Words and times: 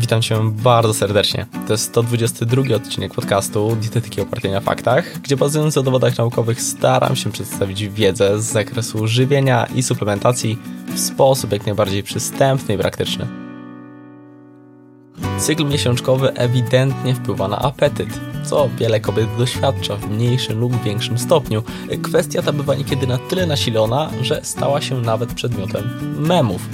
Witam 0.00 0.22
Cię 0.22 0.36
bardzo 0.42 0.94
serdecznie. 0.94 1.46
To 1.66 1.72
jest 1.72 1.84
122 1.84 2.76
odcinek 2.76 3.14
podcastu 3.14 3.76
Dietetyki 3.76 4.20
opartej 4.20 4.50
na 4.50 4.60
faktach, 4.60 5.20
gdzie 5.22 5.36
bazując 5.36 5.76
na 5.76 5.82
dowodach 5.82 6.18
naukowych 6.18 6.62
staram 6.62 7.16
się 7.16 7.32
przedstawić 7.32 7.88
wiedzę 7.88 8.42
z 8.42 8.44
zakresu 8.44 9.06
żywienia 9.06 9.66
i 9.74 9.82
suplementacji 9.82 10.58
w 10.94 10.98
sposób 10.98 11.52
jak 11.52 11.66
najbardziej 11.66 12.02
przystępny 12.02 12.74
i 12.74 12.78
praktyczny. 12.78 13.49
Cykl 15.40 15.64
miesiączkowy 15.64 16.32
ewidentnie 16.32 17.14
wpływa 17.14 17.48
na 17.48 17.58
apetyt, 17.58 18.08
co 18.44 18.68
wiele 18.78 19.00
kobiet 19.00 19.28
doświadcza 19.38 19.96
w 19.96 20.10
mniejszym 20.10 20.60
lub 20.60 20.82
większym 20.82 21.18
stopniu. 21.18 21.62
Kwestia 22.02 22.42
ta 22.42 22.52
bywa 22.52 22.74
niekiedy 22.74 23.06
na 23.06 23.18
tyle 23.18 23.46
nasilona, 23.46 24.10
że 24.22 24.40
stała 24.42 24.80
się 24.80 25.00
nawet 25.00 25.34
przedmiotem 25.34 25.90
memów. 26.26 26.68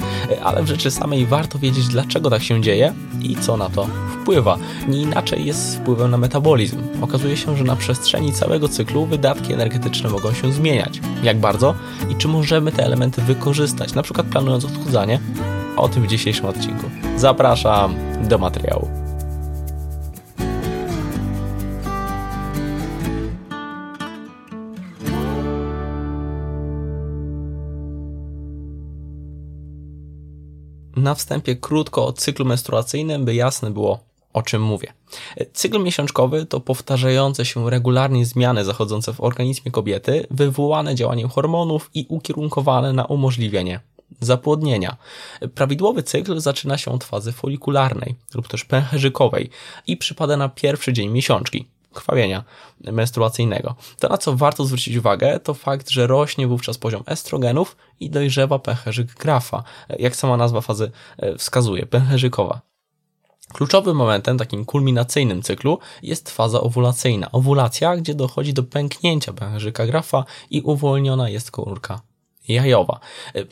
Ale 0.45 0.63
w 0.63 0.67
rzeczy 0.67 0.91
samej 0.91 1.27
warto 1.27 1.59
wiedzieć, 1.59 1.87
dlaczego 1.87 2.31
tak 2.31 2.43
się 2.43 2.61
dzieje 2.61 2.93
i 3.21 3.37
co 3.37 3.57
na 3.57 3.69
to 3.69 3.89
wpływa. 4.23 4.59
Nie 4.89 5.01
inaczej 5.01 5.47
jest 5.47 5.71
z 5.71 5.77
wpływem 5.77 6.11
na 6.11 6.19
metabolizm. 6.19 6.83
Okazuje 7.03 7.37
się, 7.37 7.57
że 7.57 7.65
na 7.65 7.77
przestrzeni 7.77 8.33
całego 8.33 8.69
cyklu 8.69 9.07
wydatki 9.07 9.53
energetyczne 9.53 10.11
mogą 10.11 10.33
się 10.33 10.53
zmieniać. 10.53 11.01
Jak 11.23 11.41
bardzo 11.41 11.75
i 12.11 12.15
czy 12.15 12.29
możemy 12.29 12.73
te 12.73 12.85
elementy 12.85 13.23
wykorzystać, 13.23 13.95
na 13.95 14.03
przykład 14.03 14.27
planując 14.27 14.65
odchudzanie? 14.65 15.21
O 15.77 15.89
tym 15.89 16.03
w 16.03 16.07
dzisiejszym 16.07 16.47
odcinku. 16.47 16.91
Zapraszam 17.17 17.95
do 18.29 18.39
materiału. 18.39 18.89
Na 30.97 31.15
wstępie 31.15 31.57
krótko 31.57 32.07
o 32.07 32.13
cyklu 32.13 32.45
menstruacyjnym, 32.45 33.25
by 33.25 33.35
jasne 33.35 33.71
było, 33.71 33.99
o 34.33 34.43
czym 34.43 34.63
mówię. 34.63 34.93
Cykl 35.53 35.83
miesiączkowy 35.83 36.47
to 36.47 36.61
powtarzające 36.61 37.45
się 37.45 37.71
regularnie 37.71 38.27
zmiany 38.27 38.65
zachodzące 38.65 39.13
w 39.13 39.21
organizmie 39.21 39.73
kobiety, 39.73 40.27
wywołane 40.31 40.95
działaniem 40.95 41.29
hormonów 41.29 41.91
i 41.95 42.07
ukierunkowane 42.09 42.93
na 42.93 43.05
umożliwienie 43.05 43.81
zapłodnienia. 44.21 44.97
Prawidłowy 45.55 46.03
cykl 46.03 46.41
zaczyna 46.41 46.79
się 46.79 46.91
od 46.91 47.05
fazy 47.05 47.33
folikularnej 47.33 48.15
lub 48.35 48.49
też 48.49 48.65
pęcherzykowej 48.65 49.51
i 49.87 49.97
przypada 49.97 50.37
na 50.37 50.49
pierwszy 50.49 50.93
dzień 50.93 51.11
miesiączki 51.11 51.67
krwawienia 51.97 52.45
menstruacyjnego. 52.81 53.75
To, 53.99 54.09
na 54.09 54.19
co 54.19 54.37
warto 54.37 54.65
zwrócić 54.65 54.97
uwagę, 54.97 55.41
to 55.41 55.55
fakt, 55.55 55.91
że 55.91 56.07
rośnie 56.07 56.47
wówczas 56.47 56.79
poziom 56.79 57.03
estrogenów 57.07 57.77
i 58.01 58.11
dojrzewa 58.11 58.59
pęcherzyk 58.59 59.15
grafa, 59.15 59.63
jak 59.99 60.17
sama 60.17 60.37
nazwa 60.37 60.61
fazy 60.61 60.91
e, 61.19 61.39
wskazuje, 61.39 61.87
pęcherzykowa. 61.87 62.61
Kluczowym 63.53 63.97
momentem, 63.97 64.39
takim 64.39 64.65
kulminacyjnym 64.65 65.43
cyklu 65.43 65.79
jest 66.03 66.31
faza 66.31 66.61
owulacyjna. 66.61 67.33
Owulacja, 67.33 67.97
gdzie 67.97 68.15
dochodzi 68.15 68.55
do 68.55 68.63
pęknięcia 68.63 69.33
pęcherzyka 69.33 69.87
grafa 69.87 70.25
i 70.51 70.61
uwolniona 70.61 71.29
jest 71.29 71.51
komórka 71.51 72.01
jajowa. 72.49 73.01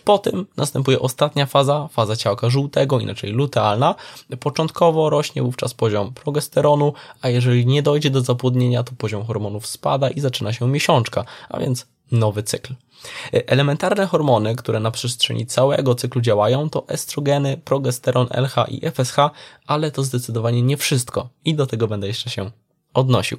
Po 0.05 0.19
tym 0.19 0.47
następuje 0.57 1.01
ostatnia 1.01 1.47
faza, 1.47 1.89
faza 1.89 2.17
ciałka 2.17 2.51
żółtego, 2.51 3.01
inaczej 3.01 3.33
lutealna. 3.33 3.95
Początkowo 4.41 5.11
rośnie 5.11 5.43
wówczas 5.43 5.75
poziom 5.75 6.15
progesteronu, 6.15 6.93
a 7.23 7.29
jeżeli 7.29 7.67
nie 7.67 7.83
dojdzie 7.83 8.11
do 8.11 8.21
zapłodnienia, 8.21 8.83
to 8.83 8.93
poziom 8.99 9.27
hormonów 9.27 9.67
spada 9.67 10.11
i 10.11 10.21
zaczyna 10.21 10.53
się 10.53 10.69
miesiączka, 10.69 11.25
a 11.49 11.59
więc 11.59 11.87
nowy 12.13 12.43
cykl. 12.43 12.75
Elementarne 13.33 14.07
hormony, 14.07 14.57
które 14.57 14.81
na 14.81 14.91
przestrzeni 14.91 15.47
całego 15.47 15.95
cyklu 15.95 16.21
działają, 16.21 16.71
to 16.71 16.89
estrogeny, 16.89 17.57
progesteron, 17.65 18.29
LH 18.31 18.69
i 18.69 18.91
FSH, 18.91 19.17
ale 19.67 19.91
to 19.91 20.03
zdecydowanie 20.03 20.63
nie 20.63 20.77
wszystko 20.77 21.29
i 21.45 21.55
do 21.55 21.67
tego 21.67 21.89
będę 21.89 22.07
jeszcze 22.07 22.31
się 22.31 22.51
odnosił. 22.95 23.39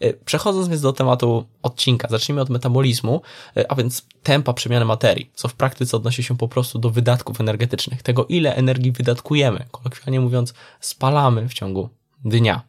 E, 0.00 0.12
przechodząc 0.12 0.68
więc 0.68 0.80
do 0.80 0.92
tematu 0.92 1.46
odcinka, 1.62 2.08
zacznijmy 2.08 2.40
od 2.40 2.50
metabolizmu, 2.50 3.22
e, 3.56 3.72
a 3.72 3.74
więc 3.74 4.06
tempa 4.22 4.52
przemiany 4.52 4.84
materii, 4.84 5.30
co 5.34 5.48
w 5.48 5.54
praktyce 5.54 5.96
odnosi 5.96 6.22
się 6.22 6.36
po 6.36 6.48
prostu 6.48 6.78
do 6.78 6.90
wydatków 6.90 7.40
energetycznych, 7.40 8.02
tego 8.02 8.26
ile 8.26 8.54
energii 8.54 8.92
wydatkujemy, 8.92 9.66
kolokwialnie 9.70 10.20
mówiąc, 10.20 10.54
spalamy 10.80 11.48
w 11.48 11.54
ciągu 11.54 11.88
dnia. 12.24 12.62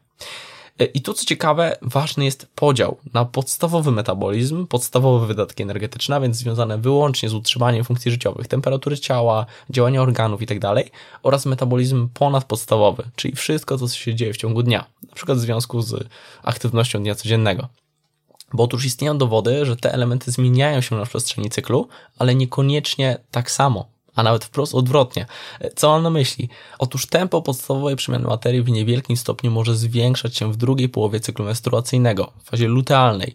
E, 0.78 0.84
I 0.84 1.00
tu 1.00 1.14
co 1.14 1.24
ciekawe, 1.24 1.76
ważny 1.82 2.24
jest 2.24 2.46
podział 2.54 2.96
na 3.14 3.24
podstawowy 3.24 3.90
metabolizm, 3.92 4.66
podstawowe 4.66 5.26
wydatki 5.26 5.62
energetyczne, 5.62 6.16
a 6.16 6.20
więc 6.20 6.36
związane 6.36 6.78
wyłącznie 6.78 7.28
z 7.28 7.34
utrzymaniem 7.34 7.84
funkcji 7.84 8.10
życiowych, 8.10 8.48
temperatury 8.48 8.98
ciała, 8.98 9.46
działania 9.70 10.02
organów 10.02 10.40
itd. 10.40 10.74
Tak 10.74 10.86
oraz 11.22 11.46
metabolizm 11.46 12.08
ponadpodstawowy, 12.08 13.10
czyli 13.16 13.36
wszystko, 13.36 13.78
co 13.78 13.88
się 13.88 14.14
dzieje 14.14 14.32
w 14.32 14.36
ciągu 14.36 14.62
dnia, 14.62 14.84
na 15.08 15.14
przykład 15.14 15.38
w 15.38 15.40
związku 15.40 15.82
z 15.82 16.08
aktywnością 16.42 17.02
dnia 17.02 17.14
codziennego. 17.14 17.68
Bo 18.52 18.62
otóż 18.62 18.84
istnieją 18.84 19.18
dowody, 19.18 19.66
że 19.66 19.76
te 19.76 19.92
elementy 19.92 20.30
zmieniają 20.30 20.80
się 20.80 20.96
na 20.96 21.06
przestrzeni 21.06 21.50
cyklu, 21.50 21.88
ale 22.18 22.34
niekoniecznie 22.34 23.18
tak 23.30 23.50
samo 23.50 23.97
a 24.18 24.22
nawet 24.22 24.44
wprost 24.44 24.74
odwrotnie. 24.74 25.26
Co 25.76 25.90
mam 25.90 26.02
na 26.02 26.10
myśli? 26.10 26.48
Otóż 26.78 27.06
tempo 27.06 27.42
podstawowej 27.42 27.96
przemiany 27.96 28.26
materii 28.26 28.62
w 28.62 28.68
niewielkim 28.68 29.16
stopniu 29.16 29.50
może 29.50 29.76
zwiększać 29.76 30.36
się 30.36 30.52
w 30.52 30.56
drugiej 30.56 30.88
połowie 30.88 31.20
cyklu 31.20 31.44
menstruacyjnego, 31.44 32.32
w 32.42 32.50
fazie 32.50 32.68
lutealnej. 32.68 33.34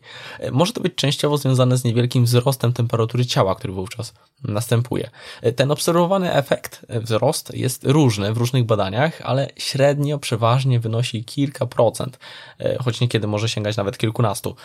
Może 0.52 0.74
to 0.74 0.82
być 0.82 0.96
częściowo 0.96 1.38
związane 1.38 1.78
z 1.78 1.84
niewielkim 1.84 2.26
wzrostem 2.26 2.74
temperatury 2.74 3.26
ciała, 3.26 3.56
który 3.56 3.74
wówczas 3.74 4.14
następuje. 4.44 5.10
Ten 5.56 5.72
obserwowany 5.72 6.34
efekt, 6.34 6.86
wzrost, 6.90 7.54
jest 7.54 7.84
różny 7.84 8.34
w 8.34 8.38
różnych 8.38 8.64
badaniach, 8.64 9.22
ale 9.22 9.50
średnio 9.58 10.20
przeważnie 10.20 10.80
wynosi 10.80 11.24
kilka 11.24 11.66
procent, 11.66 12.20
choć 12.80 13.02
niekiedy 13.02 13.28
może 13.28 13.50
sięgać 13.50 13.78
nawet 13.78 13.98
kilkunastu 13.98 14.56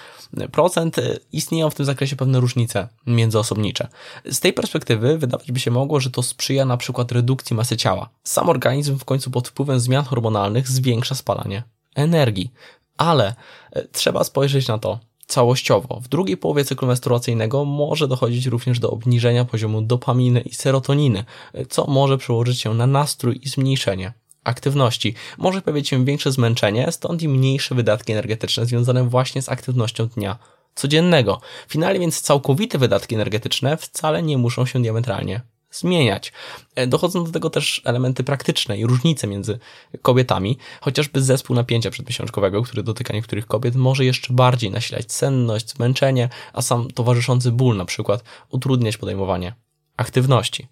procent. 0.53 0.97
Istnieją 1.33 1.71
w 1.71 1.75
tym 1.75 1.87
zakresie 1.87 2.17
pewne 2.17 2.41
różnice 2.41 2.89
międzyosobnicze. 3.06 3.89
Z 4.31 4.41
tej 4.41 4.53
perspektywy 4.53 5.19
wydawać 5.19 5.53
by 5.53 5.61
się 5.61 5.71
mogło, 5.71 6.00
że 6.00 6.07
że 6.08 6.12
to 6.12 6.22
sprzyja 6.22 6.64
na 6.64 6.76
przykład 6.76 7.12
redukcji 7.12 7.56
masy 7.56 7.76
ciała. 7.76 8.08
Sam 8.24 8.48
organizm 8.48 8.98
w 8.98 9.04
końcu 9.04 9.30
pod 9.30 9.48
wpływem 9.48 9.80
zmian 9.80 10.04
hormonalnych 10.04 10.69
zwiększa 10.69 11.14
spalanie 11.14 11.62
energii. 11.94 12.52
Ale 12.96 13.34
e, 13.72 13.84
trzeba 13.84 14.24
spojrzeć 14.24 14.69
na 14.69 14.78
to 14.78 14.98
całościowo. 15.26 16.00
W 16.00 16.08
drugiej 16.08 16.36
połowie 16.36 16.64
cyklu 16.64 16.88
menstruacyjnego 16.88 17.64
może 17.64 18.08
dochodzić 18.08 18.46
również 18.46 18.78
do 18.78 18.91
obniżenia 18.91 19.44
poziomu 19.44 19.82
dopaminy 19.82 20.41
i 20.41 20.54
serotoniny, 20.54 21.24
e, 21.54 21.66
co 21.66 21.86
może 21.86 22.19
przełożyć 22.19 22.60
się 22.60 22.75
na 22.75 22.86
nastrój 22.86 23.40
i 23.42 23.48
zmniejszenie 23.48 24.12
aktywności. 24.44 25.14
Może 25.38 25.62
pojawić 25.62 25.88
się 25.88 26.04
większe 26.04 26.32
zmęczenie, 26.32 26.92
stąd 26.92 27.22
i 27.22 27.28
mniejsze 27.28 27.75
wydatki 27.75 28.12
energetyczne 28.12 28.66
związane 28.66 29.04
właśnie 29.04 29.42
z 29.42 29.48
aktywnością 29.48 30.06
dnia 30.06 30.38
codziennego. 30.75 31.40
Finalnie 31.69 32.00
więc 32.00 32.20
całkowite 32.20 32.78
wydatki 32.78 33.14
energetyczne 33.14 33.76
wcale 33.76 34.22
nie 34.22 34.38
muszą 34.38 34.66
się 34.66 34.82
diametralnie 34.82 35.40
zmieniać. 35.71 36.33
E, 36.75 36.87
dochodzą 36.87 37.25
do 37.25 37.33
tego 37.33 37.51
też 37.51 37.83
elementy 37.84 38.25
praktyczne 38.25 38.79
i 38.79 38.87
różnice 38.87 39.27
między 39.27 39.59
kobietami, 40.03 40.59
chociażby 40.81 41.23
zespół 41.23 41.56
napięcia 41.56 41.91
przedmiesiączkowego, 41.91 42.62
który 42.62 42.83
dotyka 42.83 43.15
niektórych 43.15 43.47
kobiet, 43.47 43.77
może 43.77 44.05
jeszcze 44.05 44.34
bardziej 44.34 44.71
nasilać 44.71 45.12
senność, 45.12 45.71
zmęczenie, 45.71 46.29
a 46.53 46.62
sam 46.62 46.91
towarzyszący 46.91 47.53
ból 47.53 47.77
na 47.77 47.84
przykład 47.84 48.25
utrudniać 48.51 48.97
podejmowanie 48.97 49.55
aktywności. 49.97 50.67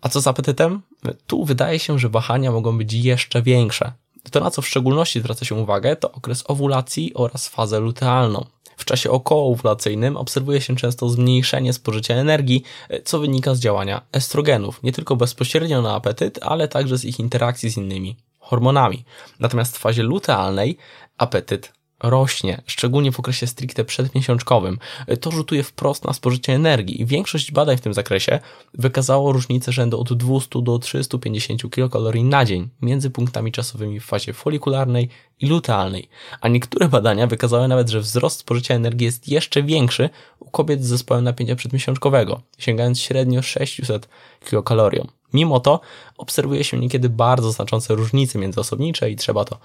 A 0.00 0.08
co 0.08 0.20
z 0.20 0.26
apetytem? 0.26 0.82
Tu 1.26 1.44
wydaje 1.44 1.78
się, 1.78 1.98
że 1.98 2.08
wahania 2.08 2.52
mogą 2.52 2.78
być 2.78 2.92
jeszcze 2.92 3.42
większe. 3.42 3.92
To, 4.30 4.40
na 4.40 4.50
co 4.50 4.62
w 4.62 4.68
szczególności 4.68 5.20
zwraca 5.20 5.44
się 5.44 5.54
uwagę, 5.54 5.96
to 5.96 6.12
okres 6.12 6.44
owulacji 6.46 7.14
oraz 7.14 7.48
fazę 7.48 7.80
lutealną. 7.80 8.46
W 8.84 8.86
czasie 8.86 9.10
okołoowulacyjnym 9.10 10.16
obserwuje 10.16 10.60
się 10.60 10.76
często 10.76 11.08
zmniejszenie 11.08 11.72
spożycia 11.72 12.14
energii, 12.14 12.62
co 13.04 13.18
wynika 13.18 13.54
z 13.54 13.60
działania 13.60 14.02
estrogenów, 14.12 14.82
nie 14.82 14.92
tylko 14.92 15.16
bezpośrednio 15.16 15.82
na 15.82 15.94
apetyt, 15.94 16.38
ale 16.42 16.68
także 16.68 16.98
z 16.98 17.04
ich 17.04 17.20
interakcji 17.20 17.70
z 17.70 17.76
innymi 17.76 18.16
hormonami. 18.38 19.04
Natomiast 19.40 19.76
w 19.76 19.80
fazie 19.80 20.02
lutealnej 20.02 20.76
apetyt 21.18 21.72
rośnie, 22.04 22.62
szczególnie 22.66 23.12
w 23.12 23.20
okresie 23.20 23.46
stricte 23.46 23.84
przedmiesiączkowym. 23.84 24.78
To 25.20 25.30
rzutuje 25.30 25.62
wprost 25.62 26.04
na 26.04 26.12
spożycie 26.12 26.52
energii 26.52 27.00
i 27.00 27.06
większość 27.06 27.52
badań 27.52 27.76
w 27.76 27.80
tym 27.80 27.94
zakresie 27.94 28.40
wykazało 28.74 29.32
różnicę 29.32 29.72
rzędu 29.72 30.00
od 30.00 30.12
200 30.12 30.62
do 30.62 30.78
350 30.78 31.70
kilokalorii 31.70 32.24
na 32.24 32.44
dzień 32.44 32.68
między 32.82 33.10
punktami 33.10 33.52
czasowymi 33.52 34.00
w 34.00 34.04
fazie 34.04 34.32
folikularnej 34.32 35.08
i 35.40 35.46
lutealnej, 35.46 36.08
a 36.40 36.48
niektóre 36.48 36.88
badania 36.88 37.26
wykazały 37.26 37.68
nawet, 37.68 37.88
że 37.88 38.00
wzrost 38.00 38.38
spożycia 38.38 38.74
energii 38.74 39.04
jest 39.04 39.28
jeszcze 39.28 39.62
większy 39.62 40.10
u 40.38 40.50
kobiet 40.50 40.84
z 40.84 40.88
zespołem 40.88 41.24
napięcia 41.24 41.56
przedmiesiączkowego, 41.56 42.40
sięgając 42.58 43.00
średnio 43.00 43.42
600 43.42 44.08
kilokaloriom. 44.48 45.08
Mimo 45.32 45.60
to 45.60 45.80
obserwuje 46.18 46.64
się 46.64 46.78
niekiedy 46.78 47.08
bardzo 47.08 47.52
znaczące 47.52 47.94
różnice 47.94 48.38
międzyosobnicze 48.38 49.10
i 49.10 49.16
trzeba 49.16 49.44
to 49.44 49.58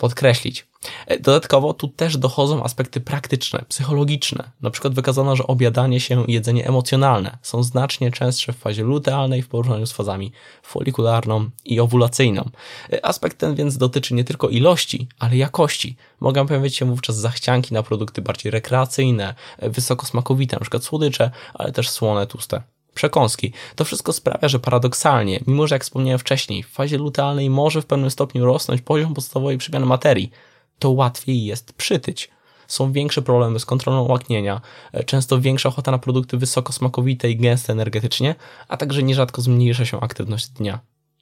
podkreślić. 0.00 0.66
E, 1.06 1.18
dodatkowo 1.18 1.74
tu 1.74 1.88
też 1.88 2.16
dochodzą 2.16 2.64
aspekty 2.64 3.00
praktyczne, 3.00 3.64
psychologiczne. 3.68 4.50
Na 4.60 4.70
przykład 4.70 4.94
wykazano, 4.94 5.36
że 5.36 5.46
obiadanie 5.46 6.00
się 6.00 6.24
i 6.26 6.32
jedzenie 6.32 6.68
emocjonalne 6.68 7.38
są 7.42 7.62
znacznie 7.62 8.10
częstsze 8.10 8.52
w 8.52 8.56
fazie 8.56 8.82
lutealnej 8.82 9.42
w 9.42 9.48
porównaniu 9.48 9.86
z 9.86 9.92
fazami 9.92 10.32
folikularną 10.62 11.50
i 11.64 11.80
owulacyjną. 11.80 12.50
E, 12.92 13.06
aspekt 13.06 13.38
ten 13.38 13.54
więc 13.54 13.78
dotyczy 13.78 14.14
nie 14.14 14.24
tylko 14.24 14.48
ilości, 14.48 15.08
ale 15.18 15.36
jakości. 15.36 15.96
Mogą 16.20 16.46
pojawić 16.46 16.76
się 16.76 16.84
wówczas 16.84 17.16
zachcianki 17.16 17.74
na 17.74 17.82
produkty 17.82 18.22
bardziej 18.22 18.52
rekreacyjne, 18.52 19.34
e, 19.58 19.70
wysoko 19.70 20.06
smakowite, 20.06 20.56
np. 20.56 20.80
słodycze, 20.80 21.30
ale 21.54 21.72
też 21.72 21.90
słone, 21.90 22.26
tłuste 22.26 22.62
przekąski. 23.00 23.52
To 23.76 23.84
wszystko 23.84 24.12
sprawia, 24.12 24.48
że 24.48 24.58
paradoksalnie, 24.58 25.40
mimo 25.46 25.66
że 25.66 25.74
jak 25.74 25.84
wspomniałem 25.84 26.18
wcześniej, 26.18 26.62
w 26.62 26.68
fazie 26.68 26.98
lutealnej 26.98 27.50
może 27.50 27.82
w 27.82 27.86
pewnym 27.86 28.10
stopniu 28.10 28.44
rosnąć 28.44 28.82
poziom 28.82 29.14
podstawowej 29.14 29.58
przemiany 29.58 29.86
materii, 29.86 30.30
to 30.78 30.90
łatwiej 30.90 31.44
jest 31.44 31.72
przytyć. 31.72 32.30
Są 32.66 32.92
większe 32.92 33.22
problemy 33.22 33.60
z 33.60 33.66
kontrolą 33.66 34.08
łaknienia, 34.08 34.60
e, 34.92 35.04
często 35.04 35.40
większa 35.40 35.68
ochota 35.68 35.90
na 35.90 35.98
produkty 35.98 36.36
wysoko 36.36 36.72
smakowite 36.72 37.30
i 37.30 37.36
gęste 37.36 37.72
energetycznie, 37.72 38.34
a 38.68 38.76
także 38.76 39.02
nierzadko 39.02 39.42
zmniejsza 39.42 39.84
się 39.84 40.00
aktywność 40.00 40.48
dnia 40.48 40.78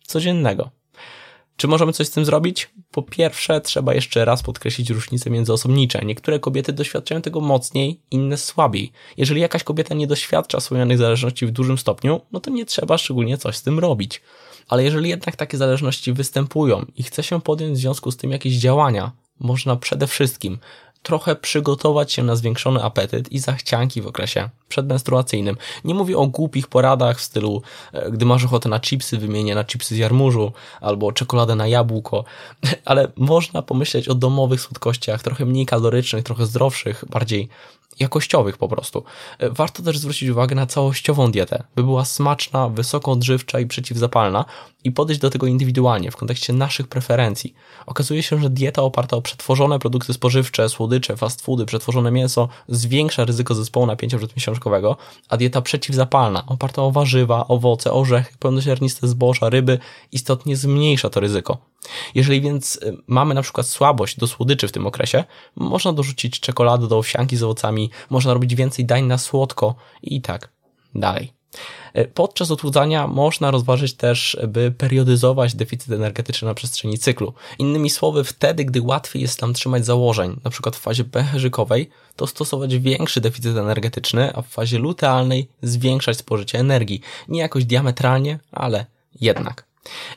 codziennego. 0.07 0.71
Czy 1.59 1.69
możemy 1.69 1.93
coś 1.93 2.07
z 2.07 2.11
tym 2.11 2.25
zrobić? 2.25 2.71
Po 2.91 3.03
pierwsze, 3.03 3.61
trzeba 3.61 3.95
jeszcze 3.95 4.25
raz 4.25 4.43
podkreślić 4.43 4.91
różnice 4.91 5.31
międzyosobnicze. 5.31 6.05
Niektóre 6.05 6.39
kobiety 6.39 6.73
doświadczają 6.73 7.23
tego 7.23 7.41
mocniej, 7.41 8.01
inne 8.11 8.37
słabiej. 8.37 8.93
Jeżeli 9.17 9.41
jakaś 9.41 9.65
kobieta 9.65 9.95
nie 9.95 10.07
doświadcza 10.07 10.61
swoich 10.61 10.99
zależności 10.99 11.47
w 11.47 11.51
dużym 11.51 11.79
stopniu, 11.79 12.21
no 12.33 12.41
to 12.41 12.51
nie 12.51 12.67
trzeba 12.67 12.99
szczególnie 12.99 13.39
coś 13.39 13.57
z 13.57 13.63
tym 13.63 13.79
robić. 13.79 14.21
Ale 14.69 14.85
jeżeli 14.85 15.11
jednak 15.11 15.37
takie 15.37 15.59
zależności 15.59 16.13
występują 16.13 16.87
i 16.97 17.03
chce 17.03 17.23
się 17.23 17.41
podjąć 17.41 17.79
w 17.79 17.81
związku 17.81 18.11
z 18.11 18.17
tym 18.17 18.31
jakieś 18.31 18.55
działania, 18.55 19.13
można 19.41 19.77
przede 19.77 20.07
wszystkim 20.07 20.59
trochę 21.03 21.37
przygotować 21.37 22.13
się 22.13 22.23
na 22.23 22.37
zwiększony 22.37 22.83
apetyt 22.83 23.33
i 23.33 23.39
zachcianki 23.39 24.03
w 24.03 24.07
okresie 24.07 24.49
przedmenstruacyjnym. 24.69 25.57
Nie 25.85 25.95
mówię 25.95 26.19
o 26.19 26.27
głupich 26.27 26.67
poradach 26.67 27.19
w 27.19 27.23
stylu, 27.23 27.63
e, 27.93 28.11
gdy 28.11 28.25
masz 28.27 28.45
ochotę 28.45 28.69
na 28.69 28.81
chipsy, 28.81 29.19
wymienię 29.19 29.55
na 29.55 29.65
chipsy 29.65 29.95
z 29.95 29.99
jarmużu 29.99 30.53
albo 30.81 31.13
czekoladę 31.13 31.55
na 31.55 31.67
jabłko, 31.67 32.25
ale 32.85 33.09
można 33.17 33.63
pomyśleć 33.63 34.09
o 34.09 34.15
domowych 34.15 34.61
słodkościach, 34.61 35.23
trochę 35.23 35.45
mniej 35.45 35.67
kalorycznych, 35.67 36.25
trochę 36.25 36.47
zdrowszych, 36.47 37.05
bardziej 37.11 37.49
jakościowych 38.01 38.59
po 38.59 38.69
prostu. 38.69 39.05
E, 39.39 39.51
warto 39.51 39.83
też 39.83 39.99
zwrócić 39.99 40.29
uwagę 40.29 40.55
na 40.55 40.67
całościową 40.67 41.31
dietę, 41.31 41.65
by 41.77 41.83
była 41.83 42.05
smaczna, 42.05 42.69
wysoko 42.69 43.13
odżywcza 43.13 43.61
i 43.61 43.67
przeciwzapalna 43.67 44.45
i 44.85 44.93
podejść 44.93 45.21
do 45.21 45.31
tego 45.31 45.47
indywidualnie 45.47 46.11
w 46.11 46.17
kontekście 46.17 46.53
naszych 46.53 46.89
preferencji. 46.89 47.55
Okazuje 47.87 48.23
się, 48.23 48.39
że 48.39 48.51
dieta 48.51 48.83
oparta 48.83 49.17
o 49.17 49.23
przetworzone 49.23 49.79
produkty 49.79 50.13
spożywcze, 50.13 50.69
słodycze, 50.69 51.17
fast 51.17 51.43
foody, 51.43 51.67
przetworzone 51.67 52.11
mięso 52.11 52.49
zwiększa 52.69 53.25
ryzyko 53.25 53.55
zespołu 53.55 53.87
napięcia 53.87 54.19
przedmiesiączkowego, 54.19 54.97
a 55.29 55.37
dieta 55.37 55.63
przeciwzapalna 55.63 56.47
oparta 56.47 56.83
o 56.83 56.91
warzywa, 56.91 57.49
owoce, 57.49 57.93
orzechy, 57.93 58.35
pełnoziarniste 58.39 59.09
zboża, 59.09 59.51
ryby 59.51 59.79
istotnie 60.13 60.57
zmniejsza 60.57 61.11
to 61.11 61.21
ryzyko. 61.21 61.59
Jeżeli 62.15 62.41
więc 62.41 62.77
y, 62.77 62.97
mamy 63.07 63.35
na 63.35 63.43
przykład 63.43 63.67
słabość 63.67 64.17
do 64.19 64.27
słodyczy 64.27 64.69
w 64.69 64.73
tym 64.73 64.87
okresie, 64.87 65.25
można 65.57 65.93
dorzucić 65.93 66.41
czekoladę 66.41 66.89
do 66.89 66.99
owsianki 66.99 67.37
z 67.37 67.43
owocami, 67.43 67.91
można 68.11 68.35
robić 68.35 68.55
więcej 68.55 68.85
dań 68.85 69.05
na 69.05 69.19
słodko 69.19 69.75
i 70.03 70.21
tak 70.21 70.49
dalej. 70.95 71.39
Y, 71.99 72.11
podczas 72.15 72.51
odchudzania 72.51 73.07
można 73.07 73.51
rozważyć 73.51 73.95
też, 73.95 74.37
by 74.49 74.71
periodyzować 74.71 75.55
deficyt 75.55 75.93
energetyczny 75.93 76.49
na 76.49 76.55
przestrzeni 76.55 76.99
cyklu. 76.99 77.35
Innymi 77.59 77.91
słowy, 77.91 78.25
wtedy, 78.25 78.65
gdy 78.65 78.83
łatwiej 78.83 79.23
jest 79.23 79.43
nam 79.43 79.55
trzymać 79.55 79.87
założeń, 79.87 80.41
przykład 80.51 80.77
w 80.77 80.81
fazie 80.81 81.05
pęcherzykowej, 81.05 81.91
to 82.17 82.27
stosować 82.27 82.79
większy 82.79 83.21
deficyt 83.21 83.57
energetyczny, 83.57 84.35
a 84.35 84.43
w 84.43 84.49
fazie 84.49 84.79
lutealnej 84.79 85.49
zwiększać 85.63 86.17
spożycie 86.17 86.59
energii. 86.59 87.01
Nie 87.29 87.41
jakoś 87.41 87.65
diametralnie, 87.65 88.39
ale 88.53 88.87
jednak. 89.21 89.68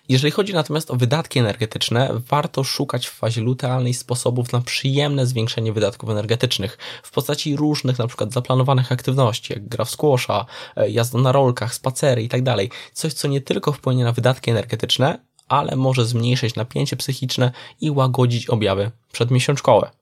Jeżeli 0.09 0.31
chodzi 0.31 0.53
natomiast 0.53 0.91
o 0.91 0.95
wydatki 0.95 1.39
energetyczne, 1.39 2.11
warto 2.29 2.63
szukać 2.63 3.07
w 3.07 3.11
fazie 3.11 3.41
lutealnej 3.41 3.93
sposobów 3.93 4.51
na 4.51 4.61
przyjemne 4.61 5.25
zwiększenie 5.25 5.73
wydatków 5.73 6.09
energetycznych 6.09 6.77
w 7.03 7.11
postaci 7.11 7.55
różnych 7.55 7.99
na 7.99 8.07
przykład 8.07 8.33
zaplanowanych 8.33 8.91
aktywności, 8.91 9.53
jak 9.53 9.67
gra 9.67 9.85
w 9.85 9.89
squasha, 9.89 10.45
e, 10.75 10.89
jazda 10.89 11.19
na 11.19 11.31
rolkach, 11.31 11.73
spacery 11.73 12.21
itd. 12.21 12.55
Tak 12.55 12.67
Coś, 12.93 13.13
co 13.13 13.27
nie 13.27 13.41
tylko 13.41 13.71
wpłynie 13.71 14.03
na 14.03 14.11
wydatki 14.11 14.51
energetyczne, 14.51 15.19
ale 15.47 15.75
może 15.75 16.05
zmniejszyć 16.05 16.55
napięcie 16.55 16.95
psychiczne 16.95 17.51
i 17.81 17.91
łagodzić 17.91 18.49
objawy 18.49 18.91
przedmiesiączkowe. 19.11 20.00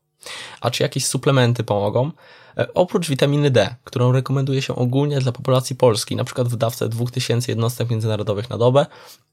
A 0.62 0.72
czy 0.72 0.84
jakieś 0.84 1.06
suplementy 1.06 1.64
pomogą? 1.64 2.12
E, 2.58 2.74
oprócz 2.74 3.10
witaminy 3.10 3.52
D, 3.52 3.76
którą 3.84 4.12
rekomenduje 4.12 4.62
się 4.62 4.76
ogólnie 4.76 5.20
dla 5.20 5.32
populacji 5.32 5.76
polskiej, 5.76 6.18
przykład 6.26 6.48
w 6.48 6.56
dawce 6.56 6.90
2000 6.90 7.52
jednostek 7.52 7.90
międzynarodowych 7.90 8.50
na 8.50 8.58
dobę, 8.58 8.86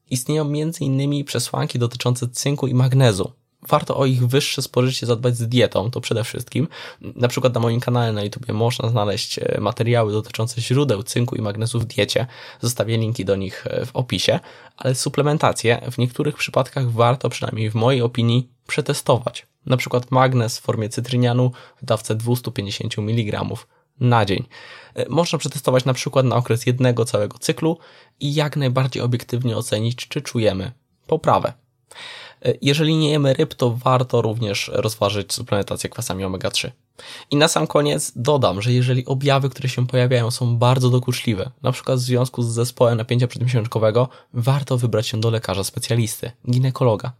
istnieją 0.09 0.43
m.in. 0.43 1.25
przesłanki 1.25 1.79
dotyczące 1.79 2.27
cynku 2.27 2.67
i 2.67 2.73
magnezu. 2.73 3.31
Warto 3.67 3.97
o 3.97 4.05
ich 4.05 4.27
wyższe 4.27 4.61
spożycie 4.61 5.05
zadbać 5.05 5.37
z 5.37 5.47
dietą, 5.47 5.91
to 5.91 6.01
przede 6.01 6.23
wszystkim. 6.23 6.67
Na 7.01 7.27
przykład 7.27 7.53
na 7.53 7.59
moim 7.59 7.79
kanale 7.79 8.13
na 8.13 8.23
YouTube 8.23 8.47
można 8.47 8.89
znaleźć 8.89 9.39
e, 9.39 9.57
materiały 9.61 10.11
dotyczące 10.11 10.61
źródeł 10.61 11.03
cynku 11.03 11.35
i 11.35 11.41
magnezu 11.41 11.79
w 11.79 11.85
diecie. 11.85 12.27
Zostawię 12.61 12.97
linki 12.97 13.25
do 13.25 13.35
nich 13.35 13.67
e, 13.67 13.85
w 13.85 13.95
opisie, 13.95 14.39
ale 14.77 14.95
suplementację 14.95 15.81
w 15.91 15.97
niektórych 15.97 16.35
przypadkach 16.35 16.91
warto, 16.91 17.29
przynajmniej 17.29 17.69
w 17.69 17.75
mojej 17.75 18.01
opinii, 18.01 18.49
przetestować. 18.67 19.45
Na 19.67 19.77
przykład 19.77 20.11
magnez 20.11 20.59
w 20.59 20.61
formie 20.61 20.89
cytrynianu 20.89 21.51
w 21.81 21.85
dawce 21.85 22.15
250 22.15 22.99
mg 22.99 23.45
na 23.99 24.25
dzień. 24.25 24.45
E, 24.93 25.09
można 25.09 25.39
przetestować 25.39 25.85
na 25.85 25.93
przykład 25.93 26.25
na 26.25 26.35
okres 26.35 26.65
jednego 26.65 27.05
całego 27.05 27.37
cyklu 27.37 27.77
i 28.19 28.33
jak 28.33 28.57
najbardziej 28.57 29.03
obiektywnie 29.03 29.57
ocenić, 29.57 30.07
czy 30.07 30.21
czujemy 30.21 30.71
poprawę. 31.07 31.53
E, 32.45 32.53
jeżeli 32.61 32.95
nie 32.95 33.09
jemy 33.09 33.33
ryb, 33.33 33.53
to 33.53 33.71
warto 33.71 34.21
również 34.21 34.71
rozważyć 34.73 35.33
suplementację 35.33 35.89
kwasami 35.89 36.25
omega-3. 36.25 36.71
I 37.31 37.35
na 37.35 37.47
sam 37.47 37.67
koniec 37.67 38.11
dodam, 38.15 38.61
że 38.61 38.73
jeżeli 38.73 39.05
objawy, 39.05 39.49
które 39.49 39.69
się 39.69 39.87
pojawiają 39.87 40.31
są 40.31 40.57
bardzo 40.57 40.89
dokuczliwe, 40.89 41.51
na 41.61 41.71
przykład 41.71 41.99
w 41.99 42.01
związku 42.01 42.43
z 42.43 42.47
zespołem 42.47 42.97
napięcia 42.97 43.27
przedmiesiączkowego, 43.27 44.09
warto 44.33 44.77
wybrać 44.77 45.07
się 45.07 45.19
do 45.19 45.29
lekarza 45.29 45.63
specjalisty, 45.63 46.31
ginekologa. 46.51 47.11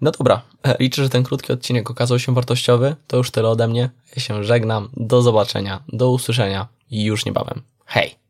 No 0.00 0.10
dobra, 0.10 0.42
e, 0.62 0.76
liczę, 0.80 1.02
że 1.02 1.08
ten 1.08 1.22
krótki 1.22 1.52
odcinek 1.52 1.90
okazał 1.90 2.18
się 2.18 2.34
wartościowy. 2.34 2.96
To 3.06 3.16
już 3.16 3.30
tyle 3.30 3.48
ode 3.48 3.68
mnie. 3.68 3.90
Ja 4.16 4.22
się 4.22 4.44
żegnam. 4.44 4.88
Do 4.96 5.22
zobaczenia, 5.22 5.82
do 5.88 6.10
usłyszenia 6.10 6.68
już 6.90 7.26
niebawem. 7.26 7.62
Hej! 7.86 8.27